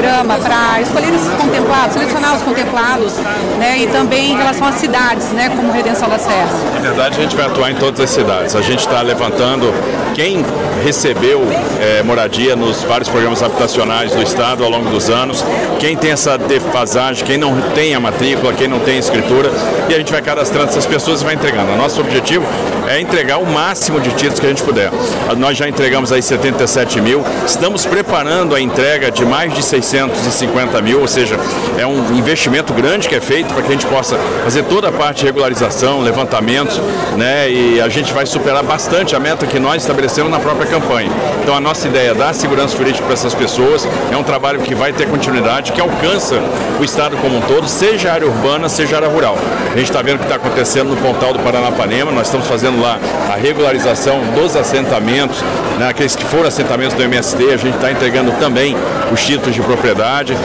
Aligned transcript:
programa 0.00 0.38
para 0.38 0.80
escolher 0.80 1.14
esses 1.14 1.28
contemplados, 1.34 1.92
selecionar 1.92 2.34
os 2.34 2.42
contemplados, 2.42 3.12
né, 3.58 3.80
e 3.80 3.86
também 3.88 4.32
em 4.32 4.36
relação 4.36 4.66
às 4.66 4.76
cidades, 4.76 5.28
né, 5.32 5.50
como 5.54 5.70
Redenção 5.70 6.08
da 6.08 6.18
Serra? 6.18 6.48
Na 6.74 6.80
verdade, 6.80 7.18
a 7.18 7.22
gente 7.22 7.36
vai 7.36 7.46
atuar 7.46 7.70
em 7.70 7.74
todas 7.74 8.00
as 8.00 8.08
cidades. 8.08 8.56
A 8.56 8.62
gente 8.62 8.80
está 8.80 9.02
levantando 9.02 9.72
quem 10.14 10.44
recebeu 10.82 11.42
é, 11.80 12.02
moradia 12.02 12.56
nos 12.56 12.82
vários 12.82 13.10
programas 13.10 13.42
habitacionais 13.42 14.12
do 14.12 14.22
Estado 14.22 14.64
ao 14.64 14.70
longo 14.70 14.88
dos 14.88 15.10
anos, 15.10 15.44
quem 15.78 15.96
tem 15.96 16.12
essa 16.12 16.38
defasagem, 16.38 17.24
quem 17.24 17.36
não 17.36 17.60
tem 17.74 17.94
a 17.94 18.00
matrícula, 18.00 18.54
quem 18.54 18.68
não 18.68 18.80
tem 18.80 18.96
a 18.96 19.00
escritura, 19.00 19.50
e 19.88 19.94
a 19.94 19.98
gente 19.98 20.10
vai 20.10 20.22
cadastrando 20.22 20.70
essas 20.70 20.86
pessoas 20.86 21.20
e 21.20 21.24
vai 21.24 21.34
entregando. 21.34 21.72
O 21.72 21.76
nosso 21.76 22.00
objetivo 22.00 22.46
é 22.88 23.00
entregar 23.00 23.38
o 23.38 23.46
máximo 23.46 24.00
de 24.00 24.10
títulos 24.10 24.40
que 24.40 24.46
a 24.46 24.48
gente 24.48 24.62
puder. 24.62 24.90
Nós 25.36 25.56
já 25.56 25.68
entregamos 25.68 26.10
aí 26.10 26.22
77 26.22 27.00
mil, 27.00 27.22
estamos 27.46 27.84
preparando 27.84 28.54
a 28.54 28.60
entrega 28.60 29.10
de 29.10 29.24
mais 29.24 29.52
de 29.52 29.62
650 29.90 30.80
mil, 30.82 31.00
ou 31.00 31.08
seja, 31.08 31.36
é 31.76 31.84
um 31.84 32.16
investimento 32.16 32.72
grande 32.72 33.08
que 33.08 33.14
é 33.14 33.20
feito 33.20 33.52
para 33.52 33.62
que 33.62 33.68
a 33.68 33.72
gente 33.72 33.86
possa 33.86 34.16
fazer 34.44 34.62
toda 34.64 34.88
a 34.88 34.92
parte 34.92 35.18
de 35.18 35.26
regularização, 35.26 36.00
levantamentos, 36.00 36.80
né? 37.16 37.50
E 37.50 37.80
a 37.80 37.88
gente 37.88 38.12
vai 38.12 38.24
superar 38.24 38.62
bastante 38.62 39.16
a 39.16 39.20
meta 39.20 39.46
que 39.46 39.58
nós 39.58 39.82
estabelecemos 39.82 40.30
na 40.30 40.38
própria 40.38 40.66
campanha. 40.66 41.10
Então 41.42 41.56
a 41.56 41.60
nossa 41.60 41.88
ideia 41.88 42.10
é 42.10 42.14
dar 42.14 42.32
segurança 42.32 42.76
jurídica 42.76 43.04
para 43.04 43.14
essas 43.14 43.34
pessoas, 43.34 43.86
é 44.12 44.16
um 44.16 44.22
trabalho 44.22 44.60
que 44.60 44.74
vai 44.74 44.92
ter 44.92 45.08
continuidade, 45.08 45.72
que 45.72 45.80
alcança 45.80 46.40
o 46.78 46.84
Estado 46.84 47.16
como 47.16 47.38
um 47.38 47.40
todo, 47.40 47.68
seja 47.68 48.12
área 48.12 48.26
urbana, 48.26 48.68
seja 48.68 48.96
área 48.96 49.08
rural. 49.08 49.36
A 49.72 49.76
gente 49.76 49.90
está 49.90 50.02
vendo 50.02 50.16
o 50.16 50.18
que 50.18 50.24
está 50.24 50.36
acontecendo 50.36 50.90
no 50.90 50.96
Pontal 50.96 51.32
do 51.32 51.40
Paranapanema, 51.40 52.12
nós 52.12 52.26
estamos 52.26 52.46
fazendo 52.46 52.80
lá 52.80 52.98
a 53.32 53.36
regularização 53.36 54.20
dos 54.34 54.54
assentamentos, 54.56 55.42
né, 55.78 55.88
aqueles 55.88 56.14
que 56.14 56.24
foram 56.24 56.46
assentamentos 56.46 56.94
do 56.94 57.02
MST, 57.02 57.42
a 57.52 57.56
gente 57.56 57.74
está 57.74 57.90
entregando 57.90 58.32
também 58.32 58.76
os 59.12 59.24
títulos 59.24 59.54
de 59.54 59.60
propriedade, 59.70 60.36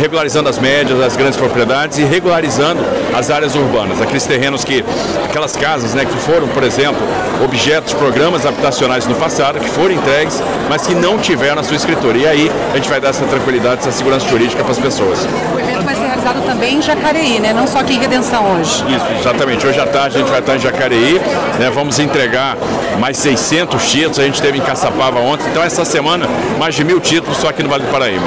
regularizando 0.00 0.48
as 0.48 0.58
médias, 0.58 0.98
as 1.00 1.16
grandes 1.16 1.36
propriedades 1.36 1.98
e 1.98 2.04
regularizando 2.04 2.82
as 3.14 3.30
áreas 3.30 3.54
urbanas, 3.54 4.00
aqueles 4.00 4.24
terrenos 4.24 4.64
que, 4.64 4.82
aquelas 5.22 5.54
casas 5.54 5.92
né, 5.92 6.06
que 6.06 6.16
foram, 6.16 6.48
por 6.48 6.62
exemplo, 6.62 7.00
objetos 7.44 7.90
de 7.90 7.96
programas 7.96 8.46
habitacionais 8.46 9.06
no 9.06 9.14
passado, 9.16 9.60
que 9.60 9.68
foram 9.68 9.94
entregues, 9.94 10.42
mas 10.68 10.86
que 10.86 10.94
não 10.94 11.18
tiveram 11.18 11.60
a 11.60 11.64
sua 11.64 11.76
escritura. 11.76 12.16
E 12.16 12.26
aí 12.26 12.50
a 12.72 12.76
gente 12.76 12.88
vai 12.88 13.00
dar 13.00 13.10
essa 13.10 13.24
tranquilidade, 13.26 13.80
essa 13.80 13.92
segurança 13.92 14.26
jurídica 14.28 14.62
para 14.62 14.72
as 14.72 14.78
pessoas. 14.78 15.26
Evento 15.74 15.84
vai 15.86 15.94
ser 15.96 16.06
realizado 16.06 16.46
também 16.46 16.76
em 16.76 16.82
Jacareí, 16.82 17.40
né? 17.40 17.52
não 17.52 17.66
só 17.66 17.80
aqui 17.80 17.94
em 17.94 17.98
Redenção 17.98 18.44
hoje. 18.54 18.84
Isso, 18.88 19.06
exatamente. 19.18 19.66
Hoje 19.66 19.80
à 19.80 19.86
tarde 19.86 20.16
a 20.16 20.20
gente 20.20 20.30
vai 20.30 20.38
estar 20.38 20.54
em 20.54 20.60
Jacareí, 20.60 21.20
né? 21.58 21.70
vamos 21.74 21.98
entregar 21.98 22.56
mais 23.00 23.16
600 23.18 23.90
títulos, 23.90 24.18
a 24.20 24.22
gente 24.22 24.40
teve 24.40 24.58
em 24.58 24.60
Caçapava 24.60 25.18
ontem, 25.18 25.48
então 25.50 25.62
essa 25.62 25.84
semana 25.84 26.28
mais 26.58 26.76
de 26.76 26.84
mil 26.84 27.00
títulos 27.00 27.38
só 27.38 27.48
aqui 27.48 27.62
no 27.62 27.68
Vale 27.68 27.82
do 27.84 27.90
Paraíba. 27.90 28.24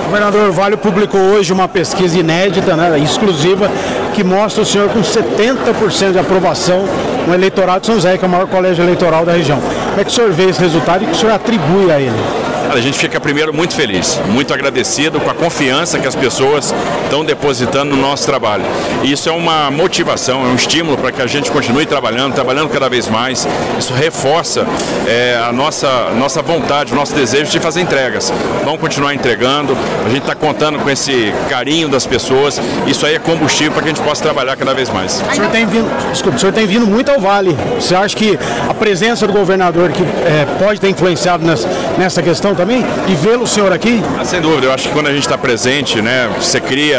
O 0.00 0.04
governador 0.06 0.50
Vale 0.50 0.76
publicou 0.76 1.20
hoje 1.20 1.52
uma 1.52 1.68
pesquisa 1.68 2.18
inédita, 2.18 2.74
né, 2.74 2.98
exclusiva, 2.98 3.70
que 4.14 4.24
mostra 4.24 4.62
o 4.62 4.66
senhor 4.66 4.88
com 4.88 5.00
70% 5.00 6.12
de 6.12 6.18
aprovação 6.18 6.84
no 7.26 7.34
eleitorado 7.34 7.80
de 7.80 7.86
São 7.86 7.94
José, 7.94 8.18
que 8.18 8.24
é 8.24 8.28
o 8.28 8.30
maior 8.30 8.48
colégio 8.48 8.82
eleitoral 8.82 9.24
da 9.24 9.32
região. 9.32 9.60
Como 9.60 10.00
é 10.00 10.04
que 10.04 10.10
o 10.10 10.14
senhor 10.14 10.32
vê 10.32 10.48
esse 10.48 10.60
resultado 10.60 11.02
e 11.02 11.06
o 11.06 11.10
que 11.10 11.14
o 11.14 11.18
senhor 11.18 11.34
atribui 11.34 11.92
a 11.92 12.00
ele? 12.00 12.47
A 12.70 12.80
gente 12.80 12.98
fica 12.98 13.18
primeiro 13.18 13.52
muito 13.52 13.74
feliz, 13.74 14.20
muito 14.26 14.52
agradecido 14.52 15.18
com 15.20 15.30
a 15.30 15.34
confiança 15.34 15.98
que 15.98 16.06
as 16.06 16.14
pessoas 16.14 16.74
estão 17.04 17.24
depositando 17.24 17.96
no 17.96 18.02
nosso 18.02 18.26
trabalho. 18.26 18.64
E 19.02 19.12
isso 19.12 19.28
é 19.28 19.32
uma 19.32 19.70
motivação, 19.70 20.44
é 20.44 20.48
um 20.48 20.54
estímulo 20.54 20.98
para 20.98 21.10
que 21.10 21.22
a 21.22 21.26
gente 21.26 21.50
continue 21.50 21.86
trabalhando, 21.86 22.34
trabalhando 22.34 22.68
cada 22.68 22.88
vez 22.88 23.08
mais. 23.08 23.48
Isso 23.78 23.94
reforça 23.94 24.66
é, 25.06 25.40
a 25.42 25.50
nossa, 25.50 26.10
nossa 26.16 26.42
vontade, 26.42 26.92
o 26.92 26.96
nosso 26.96 27.14
desejo 27.14 27.50
de 27.50 27.58
fazer 27.58 27.80
entregas. 27.80 28.32
Vamos 28.64 28.80
continuar 28.80 29.14
entregando, 29.14 29.76
a 30.04 30.10
gente 30.10 30.20
está 30.20 30.34
contando 30.34 30.78
com 30.78 30.90
esse 30.90 31.32
carinho 31.48 31.88
das 31.88 32.06
pessoas. 32.06 32.60
Isso 32.86 33.06
aí 33.06 33.14
é 33.14 33.18
combustível 33.18 33.72
para 33.72 33.82
que 33.82 33.88
a 33.88 33.94
gente 33.94 34.04
possa 34.04 34.22
trabalhar 34.22 34.56
cada 34.56 34.74
vez 34.74 34.90
mais. 34.90 35.22
O 35.30 35.34
senhor 35.34 35.50
tem 35.50 35.64
vindo, 35.64 35.88
desculpa, 36.12 36.36
o 36.36 36.40
senhor 36.40 36.52
tem 36.52 36.66
vindo 36.66 36.86
muito 36.86 37.10
ao 37.10 37.18
Vale. 37.18 37.56
Você 37.76 37.94
acha 37.94 38.14
que 38.14 38.38
a 38.68 38.74
presença 38.74 39.26
do 39.26 39.32
governador 39.32 39.90
que 39.90 40.02
é, 40.02 40.46
pode 40.58 40.80
ter 40.80 40.90
influenciado 40.90 41.44
nessa, 41.44 41.68
nessa 41.96 42.22
questão 42.22 42.54
também? 42.58 42.84
E 43.06 43.14
vê-lo 43.14 43.44
o 43.44 43.46
senhor 43.46 43.72
aqui? 43.72 44.02
Ah, 44.18 44.24
sem 44.24 44.40
dúvida, 44.40 44.66
eu 44.66 44.72
acho 44.72 44.88
que 44.88 44.92
quando 44.92 45.06
a 45.06 45.12
gente 45.12 45.22
está 45.22 45.38
presente, 45.38 46.02
né, 46.02 46.28
você 46.36 46.60
cria 46.60 46.98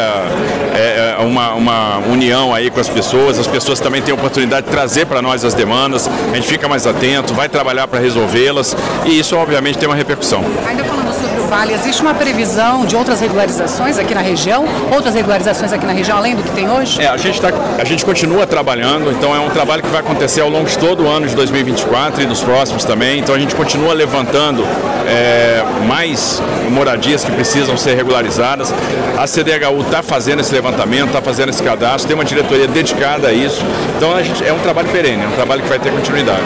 é, 0.74 1.16
é, 1.18 1.22
uma, 1.22 1.52
uma 1.52 1.98
união 2.10 2.54
aí 2.54 2.70
com 2.70 2.80
as 2.80 2.88
pessoas, 2.88 3.38
as 3.38 3.46
pessoas 3.46 3.78
também 3.78 4.00
têm 4.00 4.12
a 4.12 4.14
oportunidade 4.14 4.66
de 4.66 4.72
trazer 4.72 5.04
para 5.04 5.20
nós 5.20 5.44
as 5.44 5.52
demandas, 5.52 6.08
a 6.08 6.34
gente 6.34 6.48
fica 6.48 6.66
mais 6.66 6.86
atento, 6.86 7.34
vai 7.34 7.46
trabalhar 7.46 7.86
para 7.86 8.00
resolvê-las 8.00 8.74
e 9.04 9.18
isso 9.18 9.36
obviamente 9.36 9.76
tem 9.76 9.86
uma 9.86 9.94
repercussão. 9.94 10.42
Ainda 10.66 10.82
falando 10.82 11.09
Vale, 11.50 11.74
existe 11.74 12.00
uma 12.00 12.14
previsão 12.14 12.86
de 12.86 12.94
outras 12.94 13.20
regularizações 13.20 13.98
aqui 13.98 14.14
na 14.14 14.20
região? 14.20 14.64
Outras 14.94 15.16
regularizações 15.16 15.72
aqui 15.72 15.84
na 15.84 15.92
região, 15.92 16.16
além 16.16 16.36
do 16.36 16.44
que 16.44 16.50
tem 16.52 16.70
hoje? 16.70 17.02
É, 17.02 17.08
a 17.08 17.16
gente, 17.16 17.40
tá, 17.40 17.48
a 17.76 17.84
gente 17.84 18.04
continua 18.04 18.46
trabalhando, 18.46 19.10
então 19.10 19.34
é 19.34 19.40
um 19.40 19.50
trabalho 19.50 19.82
que 19.82 19.88
vai 19.88 19.98
acontecer 19.98 20.42
ao 20.42 20.48
longo 20.48 20.68
de 20.68 20.78
todo 20.78 21.02
o 21.02 21.08
ano 21.08 21.26
de 21.26 21.34
2024 21.34 22.22
e 22.22 22.26
dos 22.26 22.40
próximos 22.40 22.84
também, 22.84 23.18
então 23.18 23.34
a 23.34 23.38
gente 23.38 23.56
continua 23.56 23.92
levantando 23.92 24.64
é, 25.08 25.64
mais 25.88 26.40
moradias 26.70 27.24
que 27.24 27.32
precisam 27.32 27.76
ser 27.76 27.96
regularizadas. 27.96 28.72
A 29.18 29.26
CDHU 29.26 29.80
está 29.80 30.04
fazendo 30.04 30.38
esse 30.38 30.54
levantamento, 30.54 31.08
está 31.08 31.20
fazendo 31.20 31.48
esse 31.48 31.64
cadastro, 31.64 32.06
tem 32.06 32.14
uma 32.14 32.24
diretoria 32.24 32.68
dedicada 32.68 33.26
a 33.26 33.32
isso. 33.32 33.64
Então 33.96 34.14
a 34.14 34.22
gente, 34.22 34.46
é 34.46 34.52
um 34.52 34.60
trabalho 34.60 34.88
perene, 34.90 35.24
é 35.24 35.26
um 35.26 35.32
trabalho 35.32 35.62
que 35.62 35.68
vai 35.68 35.80
ter 35.80 35.90
continuidade. 35.90 36.44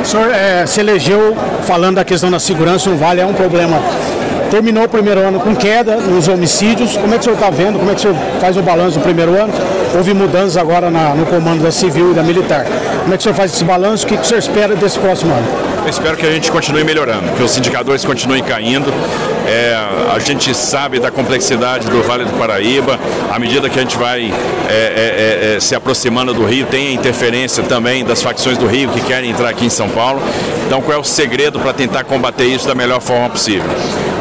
O 0.00 0.04
senhor 0.06 0.30
é, 0.30 0.64
se 0.64 0.80
elegeu 0.80 1.36
falando 1.64 1.96
da 1.96 2.04
questão 2.06 2.30
da 2.30 2.38
segurança 2.38 2.88
no 2.88 2.96
Vale, 2.96 3.20
é 3.20 3.26
um 3.26 3.34
problema. 3.34 3.76
Terminou 4.50 4.84
o 4.84 4.88
primeiro 4.88 5.20
ano 5.20 5.40
com 5.40 5.54
queda 5.54 5.96
nos 5.96 6.28
homicídios. 6.28 6.96
Como 6.96 7.14
é 7.14 7.18
que 7.18 7.20
o 7.20 7.24
senhor 7.24 7.34
está 7.34 7.50
vendo? 7.50 7.78
Como 7.78 7.90
é 7.90 7.94
que 7.94 8.00
o 8.00 8.02
senhor 8.02 8.16
faz 8.40 8.56
o 8.56 8.62
balanço 8.62 8.98
do 8.98 9.02
primeiro 9.02 9.32
ano? 9.32 9.52
Houve 9.94 10.14
mudanças 10.14 10.56
agora 10.56 10.90
na, 10.90 11.14
no 11.14 11.26
comando 11.26 11.62
da 11.62 11.70
civil 11.70 12.12
e 12.12 12.14
da 12.14 12.22
militar. 12.22 12.64
Como 13.02 13.12
é 13.12 13.16
que 13.16 13.20
o 13.20 13.22
senhor 13.22 13.34
faz 13.34 13.52
esse 13.52 13.64
balanço? 13.64 14.04
O 14.04 14.08
que 14.08 14.14
o 14.14 14.24
senhor 14.24 14.38
espera 14.38 14.74
desse 14.76 14.98
próximo 14.98 15.32
ano? 15.32 15.46
Eu 15.84 15.90
espero 15.90 16.16
que 16.16 16.26
a 16.26 16.32
gente 16.32 16.50
continue 16.50 16.82
melhorando, 16.82 17.30
que 17.36 17.42
os 17.42 17.56
indicadores 17.56 18.04
continuem 18.04 18.42
caindo. 18.42 18.92
É, 19.46 19.76
a 20.12 20.18
gente 20.18 20.52
sabe 20.52 20.98
da 20.98 21.12
complexidade 21.12 21.88
do 21.88 22.02
Vale 22.02 22.24
do 22.24 22.32
Paraíba, 22.32 22.98
à 23.30 23.38
medida 23.38 23.70
que 23.70 23.78
a 23.78 23.82
gente 23.82 23.96
vai 23.96 24.32
é, 24.68 24.72
é, 24.72 25.54
é, 25.54 25.60
se 25.60 25.76
aproximando 25.76 26.34
do 26.34 26.44
Rio, 26.44 26.66
tem 26.66 26.88
a 26.88 26.92
interferência 26.92 27.62
também 27.62 28.04
das 28.04 28.20
facções 28.20 28.58
do 28.58 28.66
Rio 28.66 28.90
que 28.90 29.00
querem 29.02 29.30
entrar 29.30 29.48
aqui 29.48 29.64
em 29.64 29.70
São 29.70 29.88
Paulo. 29.88 30.20
Então, 30.66 30.82
qual 30.82 30.98
é 30.98 31.00
o 31.00 31.04
segredo 31.04 31.60
para 31.60 31.72
tentar 31.72 32.02
combater 32.02 32.46
isso 32.46 32.66
da 32.66 32.74
melhor 32.74 33.00
forma 33.00 33.30
possível? 33.30 33.70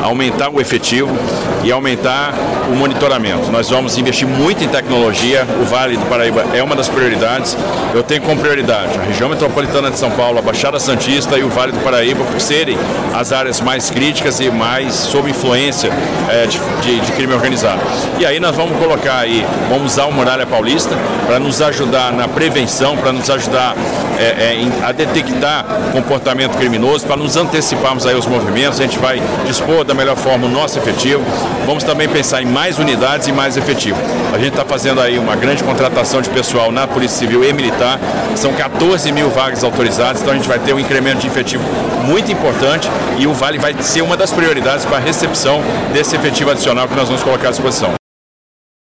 Aumentar 0.05 0.49
o 0.49 0.61
efetivo 0.61 1.17
e 1.63 1.71
aumentar 1.71 2.31
o 2.71 2.75
monitoramento. 2.75 3.51
Nós 3.51 3.69
vamos 3.69 3.97
investir 3.97 4.27
muito 4.27 4.63
em 4.63 4.67
tecnologia, 4.67 5.45
o 5.59 5.65
Vale 5.65 5.97
do 5.97 6.05
Paraíba 6.05 6.45
é 6.53 6.61
uma 6.61 6.75
das 6.75 6.87
prioridades. 6.87 7.57
Eu 7.93 8.03
tenho 8.03 8.21
como 8.21 8.39
prioridade 8.39 8.97
a 8.99 9.03
região 9.03 9.29
metropolitana 9.29 9.89
de 9.89 9.97
São 9.97 10.11
Paulo, 10.11 10.37
a 10.37 10.41
Baixada 10.43 10.79
Santista 10.79 11.39
e 11.39 11.43
o 11.43 11.49
Vale 11.49 11.71
do 11.71 11.79
Paraíba 11.79 12.23
por 12.23 12.39
serem 12.39 12.77
as 13.13 13.31
áreas 13.31 13.61
mais 13.61 13.89
críticas 13.89 14.39
e 14.39 14.49
mais 14.51 14.93
sob 14.93 15.29
influência 15.29 15.89
é, 16.29 16.45
de, 16.45 16.59
de, 16.81 16.99
de, 16.99 17.11
crime 17.13 17.33
organizado. 17.33 17.81
E 18.19 18.25
aí 18.25 18.39
nós 18.39 18.55
vamos 18.55 18.77
colocar 18.77 19.19
aí, 19.19 19.43
vamos 19.69 19.93
usar 19.93 20.05
o 20.05 20.11
Muralha 20.11 20.45
Paulista 20.45 20.95
para 21.25 21.39
nos 21.39 21.61
ajudar 21.61 22.11
na 22.11 22.27
prevenção, 22.27 22.95
para 22.95 23.11
nos 23.11 23.29
ajudar 23.29 23.75
é, 24.19 24.23
é, 24.23 24.85
a 24.85 24.91
detectar 24.91 25.65
comportamento 25.91 26.57
criminoso, 26.57 27.05
para 27.07 27.17
nos 27.17 27.37
anteciparmos 27.37 28.05
aí 28.05 28.15
aos 28.15 28.27
movimentos. 28.27 28.79
A 28.79 28.83
gente 28.83 28.99
vai 28.99 29.21
dispor 29.45 29.83
da 29.95 30.03
melhor 30.03 30.17
forma 30.17 30.45
o 30.45 30.49
nosso 30.49 30.77
efetivo. 30.77 31.23
Vamos 31.65 31.83
também 31.83 32.07
pensar 32.07 32.41
em 32.41 32.45
mais 32.45 32.77
unidades 32.77 33.27
e 33.27 33.31
mais 33.31 33.55
efetivo. 33.55 33.97
A 34.33 34.37
gente 34.37 34.49
está 34.49 34.65
fazendo 34.65 34.99
aí 34.99 35.17
uma 35.17 35.35
grande 35.35 35.63
contratação 35.63 36.21
de 36.21 36.29
pessoal 36.29 36.71
na 36.71 36.85
Polícia 36.85 37.17
Civil 37.17 37.43
e 37.43 37.53
Militar. 37.53 37.99
São 38.35 38.53
14 38.53 39.11
mil 39.11 39.29
vagas 39.29 39.63
autorizadas, 39.63 40.21
então 40.21 40.33
a 40.33 40.35
gente 40.35 40.47
vai 40.47 40.59
ter 40.59 40.73
um 40.73 40.79
incremento 40.79 41.19
de 41.19 41.27
efetivo 41.27 41.63
muito 42.03 42.31
importante 42.31 42.89
e 43.17 43.25
o 43.25 43.33
Vale 43.33 43.57
vai 43.57 43.73
ser 43.81 44.01
uma 44.01 44.17
das 44.17 44.31
prioridades 44.31 44.85
para 44.85 44.97
a 44.97 44.99
recepção 44.99 45.61
desse 45.93 46.15
efetivo 46.15 46.51
adicional 46.51 46.87
que 46.87 46.95
nós 46.95 47.07
vamos 47.07 47.23
colocar 47.23 47.47
à 47.47 47.51
disposição. 47.51 48.04